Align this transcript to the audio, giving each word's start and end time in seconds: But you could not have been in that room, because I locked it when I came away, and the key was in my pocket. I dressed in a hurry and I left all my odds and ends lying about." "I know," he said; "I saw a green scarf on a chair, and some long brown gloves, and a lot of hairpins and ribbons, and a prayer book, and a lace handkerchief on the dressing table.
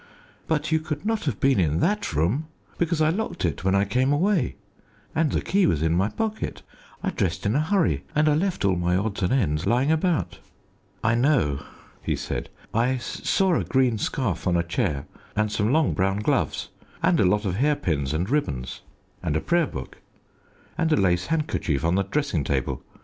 But 0.47 0.71
you 0.71 0.79
could 0.79 1.05
not 1.05 1.25
have 1.25 1.39
been 1.39 1.59
in 1.59 1.79
that 1.81 2.11
room, 2.13 2.47
because 2.79 3.03
I 3.03 3.09
locked 3.11 3.45
it 3.45 3.63
when 3.63 3.75
I 3.75 3.85
came 3.85 4.11
away, 4.11 4.55
and 5.13 5.31
the 5.31 5.41
key 5.41 5.67
was 5.67 5.83
in 5.83 5.93
my 5.93 6.09
pocket. 6.09 6.63
I 7.03 7.11
dressed 7.11 7.45
in 7.45 7.53
a 7.53 7.59
hurry 7.59 8.03
and 8.15 8.27
I 8.27 8.33
left 8.33 8.65
all 8.65 8.75
my 8.75 8.95
odds 8.95 9.21
and 9.21 9.31
ends 9.31 9.67
lying 9.67 9.91
about." 9.91 10.39
"I 11.03 11.13
know," 11.13 11.63
he 12.01 12.15
said; 12.15 12.49
"I 12.73 12.97
saw 12.97 13.53
a 13.53 13.63
green 13.63 13.99
scarf 13.99 14.47
on 14.47 14.57
a 14.57 14.63
chair, 14.63 15.05
and 15.35 15.51
some 15.51 15.71
long 15.71 15.93
brown 15.93 16.17
gloves, 16.17 16.69
and 17.03 17.19
a 17.19 17.23
lot 17.25 17.45
of 17.45 17.57
hairpins 17.57 18.11
and 18.11 18.27
ribbons, 18.27 18.81
and 19.21 19.35
a 19.37 19.39
prayer 19.39 19.67
book, 19.67 19.99
and 20.79 20.91
a 20.91 20.97
lace 20.97 21.27
handkerchief 21.27 21.85
on 21.85 21.93
the 21.93 22.01
dressing 22.01 22.43
table. 22.43 22.81